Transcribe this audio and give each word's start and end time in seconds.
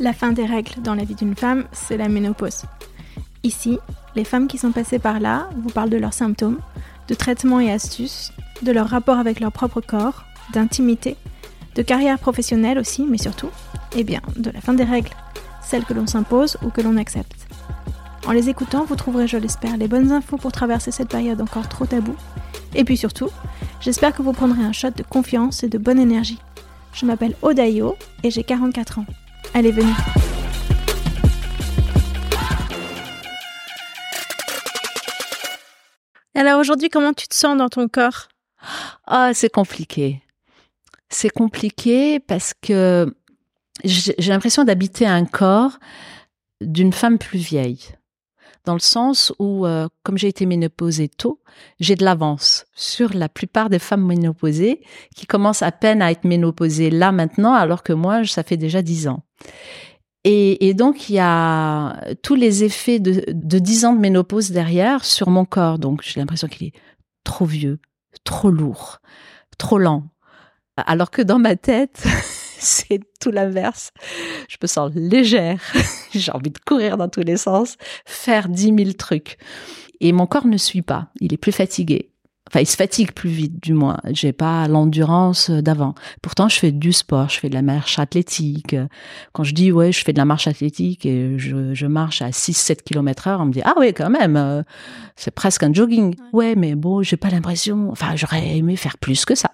La 0.00 0.12
fin 0.12 0.32
des 0.32 0.44
règles 0.44 0.82
dans 0.82 0.94
la 0.94 1.04
vie 1.04 1.14
d'une 1.14 1.34
femme, 1.34 1.64
c'est 1.72 1.96
la 1.96 2.08
ménopause. 2.08 2.64
Ici, 3.42 3.78
les 4.16 4.24
femmes 4.24 4.48
qui 4.48 4.58
sont 4.58 4.72
passées 4.72 4.98
par 4.98 5.20
là 5.20 5.48
vous 5.56 5.70
parlent 5.70 5.90
de 5.90 5.96
leurs 5.96 6.12
symptômes, 6.12 6.58
de 7.08 7.14
traitements 7.14 7.60
et 7.60 7.70
astuces, 7.70 8.32
de 8.62 8.72
leur 8.72 8.88
rapport 8.88 9.18
avec 9.18 9.40
leur 9.40 9.52
propre 9.52 9.80
corps, 9.80 10.24
d'intimité, 10.52 11.16
de 11.74 11.82
carrière 11.82 12.18
professionnelle 12.18 12.78
aussi, 12.78 13.06
mais 13.08 13.18
surtout, 13.18 13.50
eh 13.96 14.04
bien, 14.04 14.20
de 14.36 14.50
la 14.50 14.60
fin 14.60 14.74
des 14.74 14.84
règles, 14.84 15.10
celles 15.62 15.84
que 15.84 15.94
l'on 15.94 16.06
s'impose 16.06 16.58
ou 16.62 16.70
que 16.70 16.80
l'on 16.80 16.96
accepte. 16.96 17.43
En 18.26 18.32
les 18.32 18.48
écoutant, 18.48 18.86
vous 18.86 18.96
trouverez, 18.96 19.28
je 19.28 19.36
l'espère, 19.36 19.76
les 19.76 19.86
bonnes 19.86 20.10
infos 20.10 20.38
pour 20.38 20.50
traverser 20.50 20.90
cette 20.90 21.10
période 21.10 21.42
encore 21.42 21.68
trop 21.68 21.84
taboue. 21.84 22.16
Et 22.74 22.82
puis 22.82 22.96
surtout, 22.96 23.28
j'espère 23.80 24.14
que 24.14 24.22
vous 24.22 24.32
prendrez 24.32 24.62
un 24.62 24.72
shot 24.72 24.90
de 24.90 25.02
confiance 25.02 25.62
et 25.62 25.68
de 25.68 25.76
bonne 25.76 25.98
énergie. 25.98 26.38
Je 26.94 27.04
m'appelle 27.04 27.36
Odayo 27.42 27.96
et 28.22 28.30
j'ai 28.30 28.42
44 28.42 29.00
ans. 29.00 29.06
Allez, 29.52 29.72
venez. 29.72 29.92
Alors 36.34 36.58
aujourd'hui, 36.58 36.88
comment 36.88 37.12
tu 37.12 37.28
te 37.28 37.34
sens 37.34 37.58
dans 37.58 37.68
ton 37.68 37.88
corps? 37.88 38.28
Ah, 39.06 39.32
c'est 39.34 39.50
compliqué. 39.50 40.22
C'est 41.10 41.30
compliqué 41.30 42.20
parce 42.20 42.54
que 42.62 43.14
j'ai 43.84 44.30
l'impression 44.30 44.64
d'habiter 44.64 45.06
un 45.06 45.26
corps 45.26 45.78
d'une 46.62 46.92
femme 46.94 47.18
plus 47.18 47.38
vieille. 47.38 47.80
Dans 48.64 48.74
le 48.74 48.80
sens 48.80 49.32
où, 49.38 49.66
euh, 49.66 49.88
comme 50.02 50.16
j'ai 50.16 50.28
été 50.28 50.46
ménopausée 50.46 51.08
tôt, 51.08 51.40
j'ai 51.80 51.96
de 51.96 52.04
l'avance 52.04 52.64
sur 52.74 53.12
la 53.14 53.28
plupart 53.28 53.68
des 53.68 53.78
femmes 53.78 54.06
ménopausées 54.06 54.80
qui 55.14 55.26
commencent 55.26 55.62
à 55.62 55.70
peine 55.70 56.00
à 56.00 56.10
être 56.10 56.24
ménopausées 56.24 56.90
là 56.90 57.12
maintenant, 57.12 57.52
alors 57.52 57.82
que 57.82 57.92
moi, 57.92 58.24
ça 58.24 58.42
fait 58.42 58.56
déjà 58.56 58.80
dix 58.80 59.06
ans. 59.06 59.22
Et, 60.26 60.72
donc, 60.72 61.10
il 61.10 61.16
y 61.16 61.20
a 61.20 62.00
tous 62.22 62.34
les 62.34 62.64
effets 62.64 62.98
de, 62.98 63.24
de 63.28 63.58
10 63.58 63.84
ans 63.84 63.92
de 63.92 64.00
ménopause 64.00 64.52
derrière 64.52 65.04
sur 65.04 65.28
mon 65.28 65.44
corps. 65.44 65.78
Donc, 65.78 66.00
j'ai 66.02 66.18
l'impression 66.18 66.48
qu'il 66.48 66.68
est 66.68 66.72
trop 67.24 67.44
vieux, 67.44 67.78
trop 68.24 68.50
lourd, 68.50 69.00
trop 69.58 69.76
lent. 69.76 70.04
Alors 70.78 71.10
que 71.10 71.20
dans 71.20 71.38
ma 71.38 71.56
tête, 71.56 72.04
c'est 72.58 73.00
tout 73.20 73.30
l'inverse. 73.30 73.90
Je 74.48 74.56
me 74.62 74.66
sens 74.66 74.90
légère. 74.94 75.60
j'ai 76.14 76.32
envie 76.32 76.50
de 76.50 76.58
courir 76.58 76.96
dans 76.96 77.08
tous 77.08 77.22
les 77.22 77.36
sens, 77.36 77.76
faire 78.04 78.48
10 78.48 78.74
000 78.76 78.92
trucs. 78.92 79.38
Et 80.00 80.12
mon 80.12 80.26
corps 80.26 80.46
ne 80.46 80.56
suit 80.56 80.82
pas. 80.82 81.08
Il 81.20 81.32
est 81.32 81.38
plus 81.38 81.52
fatigué. 81.52 82.10
Enfin, 82.50 82.60
il 82.60 82.66
se 82.66 82.76
fatigue 82.76 83.12
plus 83.12 83.30
vite, 83.30 83.62
du 83.62 83.72
moins. 83.72 83.96
J'ai 84.10 84.32
pas 84.32 84.68
l'endurance 84.68 85.50
d'avant. 85.50 85.94
Pourtant, 86.20 86.48
je 86.48 86.58
fais 86.58 86.72
du 86.72 86.92
sport, 86.92 87.30
je 87.30 87.40
fais 87.40 87.48
de 87.48 87.54
la 87.54 87.62
marche 87.62 87.98
athlétique. 87.98 88.76
Quand 89.32 89.44
je 89.44 89.54
dis, 89.54 89.72
ouais, 89.72 89.92
je 89.92 90.04
fais 90.04 90.12
de 90.12 90.18
la 90.18 90.26
marche 90.26 90.46
athlétique 90.46 91.06
et 91.06 91.38
je, 91.38 91.86
marche 91.86 92.20
à 92.22 92.30
6-7 92.30 92.82
km 92.82 93.28
heure, 93.28 93.40
on 93.40 93.46
me 93.46 93.52
dit, 93.52 93.62
ah 93.64 93.74
ouais, 93.78 93.92
quand 93.92 94.10
même, 94.10 94.36
euh, 94.36 94.62
c'est 95.16 95.34
presque 95.34 95.62
un 95.62 95.72
jogging. 95.72 96.14
Ouais, 96.32 96.54
mais 96.54 96.74
bon, 96.74 97.02
j'ai 97.02 97.16
pas 97.16 97.30
l'impression, 97.30 97.88
enfin, 97.90 98.14
j'aurais 98.14 98.56
aimé 98.56 98.76
faire 98.76 98.98
plus 98.98 99.24
que 99.24 99.34
ça. 99.34 99.50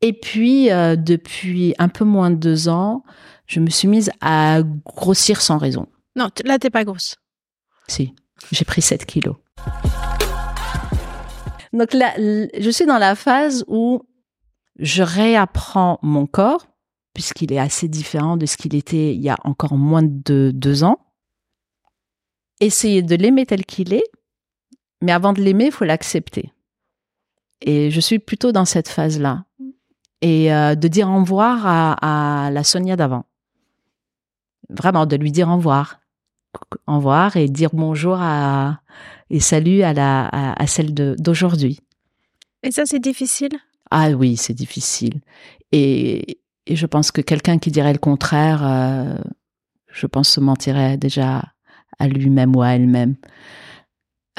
Et 0.00 0.12
puis, 0.12 0.70
euh, 0.70 0.96
depuis 0.96 1.74
un 1.78 1.88
peu 1.88 2.04
moins 2.04 2.30
de 2.30 2.36
deux 2.36 2.68
ans, 2.68 3.02
je 3.46 3.60
me 3.60 3.70
suis 3.70 3.88
mise 3.88 4.10
à 4.20 4.62
grossir 4.62 5.40
sans 5.40 5.58
raison. 5.58 5.86
Non, 6.14 6.28
là, 6.44 6.58
t'es 6.58 6.70
pas 6.70 6.84
grosse. 6.84 7.16
Si, 7.88 8.14
j'ai 8.52 8.64
pris 8.64 8.82
7 8.82 9.06
kilos. 9.06 9.36
Donc 11.72 11.92
là, 11.92 12.14
je 12.16 12.70
suis 12.70 12.86
dans 12.86 12.98
la 12.98 13.14
phase 13.14 13.64
où 13.66 14.02
je 14.78 15.02
réapprends 15.02 15.98
mon 16.02 16.26
corps, 16.26 16.66
puisqu'il 17.14 17.52
est 17.52 17.58
assez 17.58 17.88
différent 17.88 18.36
de 18.36 18.46
ce 18.46 18.56
qu'il 18.56 18.74
était 18.74 19.14
il 19.14 19.20
y 19.20 19.28
a 19.28 19.36
encore 19.44 19.76
moins 19.76 20.02
de 20.02 20.52
deux 20.54 20.84
ans. 20.84 20.98
Essayer 22.60 23.02
de 23.02 23.14
l'aimer 23.16 23.46
tel 23.46 23.64
qu'il 23.64 23.92
est, 23.92 24.08
mais 25.02 25.12
avant 25.12 25.32
de 25.32 25.42
l'aimer, 25.42 25.66
il 25.66 25.72
faut 25.72 25.84
l'accepter. 25.84 26.52
Et 27.60 27.90
je 27.90 28.00
suis 28.00 28.18
plutôt 28.18 28.52
dans 28.52 28.64
cette 28.64 28.88
phase-là. 28.88 29.44
Et 30.20 30.52
euh, 30.52 30.74
de 30.74 30.88
dire 30.88 31.08
au 31.08 31.20
revoir 31.20 31.62
à, 31.64 32.50
la 32.50 32.64
Sonia 32.64 32.96
d'avant. 32.96 33.24
Vraiment, 34.68 35.06
de 35.06 35.16
lui 35.16 35.32
dire 35.32 35.48
au 35.48 35.56
revoir. 35.56 36.00
Au 36.86 36.96
revoir 36.96 37.36
et 37.36 37.48
dire 37.48 37.70
bonjour 37.72 38.18
à, 38.20 38.80
et 39.30 39.40
salut 39.40 39.82
à, 39.82 39.92
la, 39.92 40.26
à, 40.28 40.66
celle 40.66 40.94
d'aujourd'hui. 40.94 41.80
Et 42.62 42.72
ça, 42.72 42.84
c'est 42.86 42.98
difficile? 42.98 43.52
Ah 43.90 44.10
oui, 44.10 44.36
c'est 44.36 44.54
difficile. 44.54 45.20
Et, 45.72 46.40
et, 46.66 46.76
je 46.76 46.86
pense 46.86 47.12
que 47.12 47.20
quelqu'un 47.20 47.58
qui 47.58 47.70
dirait 47.70 47.92
le 47.92 47.98
contraire, 47.98 48.66
euh, 48.66 49.16
je 49.92 50.06
pense 50.06 50.28
se 50.28 50.40
mentirait 50.40 50.96
déjà 50.96 51.44
à 51.98 52.08
lui-même 52.08 52.56
ou 52.56 52.62
à 52.62 52.70
elle-même. 52.70 53.16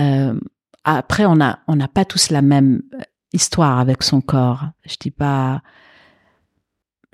Euh, 0.00 0.38
après, 0.84 1.26
on 1.26 1.36
n'a 1.36 1.60
on 1.68 1.76
n'a 1.76 1.88
pas 1.88 2.04
tous 2.04 2.30
la 2.30 2.42
même 2.42 2.82
histoire 3.32 3.78
avec 3.78 4.02
son 4.02 4.20
corps. 4.20 4.64
Je 4.84 4.96
dis 5.00 5.10
pas 5.10 5.62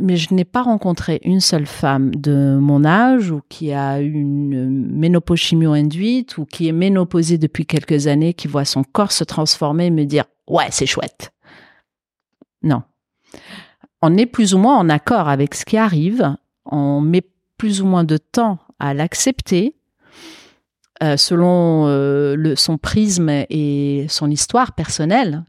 mais 0.03 0.17
je 0.17 0.35
n'ai 0.35 0.45
pas 0.45 0.63
rencontré 0.63 1.21
une 1.23 1.41
seule 1.41 1.67
femme 1.67 2.13
de 2.15 2.59
mon 2.61 2.85
âge 2.85 3.31
ou 3.31 3.41
qui 3.49 3.73
a 3.73 4.01
une 4.01 4.69
ménopause 4.69 5.39
chimio-induite 5.39 6.39
ou 6.39 6.45
qui 6.45 6.67
est 6.67 6.73
ménopausée 6.73 7.39
depuis 7.39 7.67
quelques 7.67 8.09
années, 8.09 8.35
qui 8.35 8.49
voit 8.49 8.65
son 8.65 8.83
corps 8.83 9.13
se 9.13 9.23
transformer 9.23 9.87
et 9.87 9.91
me 9.91 10.05
dire 10.05 10.25
ouais 10.49 10.67
c'est 10.71 10.87
chouette. 10.87 11.33
Non. 12.63 12.83
On 14.03 14.17
est 14.17 14.27
plus 14.27 14.55
ou 14.55 14.59
moins 14.59 14.77
en 14.77 14.89
accord 14.89 15.29
avec 15.29 15.55
ce 15.55 15.65
qui 15.65 15.77
arrive. 15.77 16.35
On 16.67 17.01
met 17.01 17.23
plus 17.57 17.81
ou 17.81 17.87
moins 17.87 18.05
de 18.05 18.17
temps 18.17 18.59
à 18.81 18.95
l'accepter 18.95 19.77
euh, 21.03 21.17
selon 21.17 21.87
euh, 21.87 22.55
son 22.57 22.77
prisme 22.77 23.29
et 23.29 24.07
son 24.09 24.31
histoire 24.31 24.73
personnelle. 24.73 25.45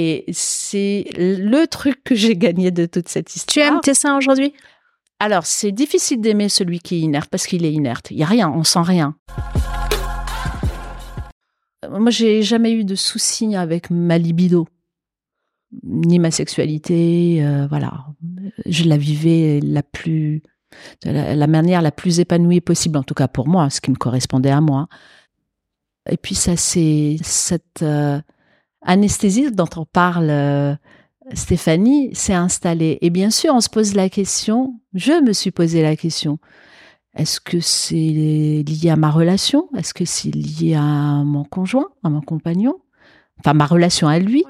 Et 0.00 0.26
c'est 0.30 1.06
le 1.16 1.66
truc 1.66 2.04
que 2.04 2.14
j'ai 2.14 2.36
gagné 2.36 2.70
de 2.70 2.86
toute 2.86 3.08
cette 3.08 3.34
histoire. 3.34 3.52
Tu 3.52 3.60
aimes 3.60 3.80
tes 3.80 3.94
seins 3.94 4.16
aujourd'hui? 4.16 4.52
Alors, 5.18 5.44
c'est 5.44 5.72
difficile 5.72 6.20
d'aimer 6.20 6.48
celui 6.48 6.78
qui 6.78 6.94
est 6.94 7.00
inerte 7.00 7.28
parce 7.28 7.48
qu'il 7.48 7.64
est 7.64 7.72
inerte. 7.72 8.12
Il 8.12 8.16
y 8.16 8.22
a 8.22 8.26
rien, 8.26 8.48
on 8.48 8.62
sent 8.62 8.82
rien. 8.82 9.16
Moi, 11.90 12.10
j'ai 12.10 12.44
jamais 12.44 12.70
eu 12.70 12.84
de 12.84 12.94
soucis 12.94 13.56
avec 13.56 13.90
ma 13.90 14.18
libido, 14.18 14.68
ni 15.82 16.20
ma 16.20 16.30
sexualité. 16.30 17.44
Euh, 17.44 17.66
voilà, 17.66 18.06
je 18.66 18.84
la 18.84 18.96
vivais 18.96 19.58
la 19.64 19.82
plus, 19.82 20.44
de 21.04 21.10
la, 21.10 21.34
la 21.34 21.46
manière 21.48 21.82
la 21.82 21.90
plus 21.90 22.20
épanouie 22.20 22.60
possible, 22.60 22.98
en 22.98 23.02
tout 23.02 23.14
cas 23.14 23.26
pour 23.26 23.48
moi, 23.48 23.68
ce 23.68 23.80
qui 23.80 23.90
me 23.90 23.96
correspondait 23.96 24.50
à 24.50 24.60
moi. 24.60 24.86
Et 26.08 26.16
puis 26.16 26.36
ça, 26.36 26.56
c'est 26.56 27.16
cette 27.20 27.82
euh, 27.82 28.20
anesthésie 28.88 29.52
dont 29.52 29.68
on 29.76 29.84
parle, 29.84 30.30
euh, 30.30 30.74
Stéphanie, 31.34 32.14
s'est 32.14 32.34
installée. 32.34 32.98
Et 33.02 33.10
bien 33.10 33.30
sûr, 33.30 33.54
on 33.54 33.60
se 33.60 33.68
pose 33.68 33.94
la 33.94 34.08
question. 34.08 34.80
Je 34.94 35.22
me 35.22 35.32
suis 35.32 35.52
posé 35.52 35.82
la 35.82 35.94
question. 35.94 36.38
Est-ce 37.14 37.40
que 37.40 37.60
c'est 37.60 37.94
lié 37.94 38.90
à 38.90 38.96
ma 38.96 39.10
relation? 39.10 39.68
Est-ce 39.76 39.94
que 39.94 40.04
c'est 40.04 40.34
lié 40.34 40.74
à 40.74 41.22
mon 41.24 41.44
conjoint, 41.44 41.88
à 42.02 42.08
mon 42.08 42.22
compagnon? 42.22 42.76
Enfin, 43.40 43.54
ma 43.54 43.66
relation 43.66 44.08
à 44.08 44.18
lui? 44.18 44.44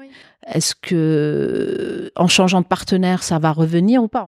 Est-ce 0.47 0.73
que, 0.73 2.11
en 2.15 2.27
changeant 2.27 2.61
de 2.61 2.65
partenaire, 2.65 3.23
ça 3.23 3.39
va 3.39 3.51
revenir 3.51 4.01
ou 4.01 4.07
pas? 4.07 4.25